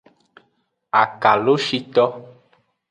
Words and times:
Akalushito. 1.01 2.05